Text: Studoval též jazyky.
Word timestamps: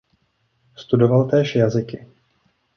Studoval 0.75 1.29
též 1.29 1.55
jazyky. 1.55 2.07